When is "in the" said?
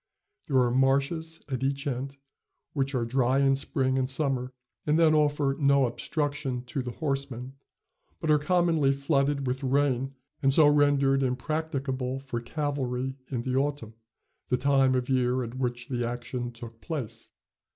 13.29-13.55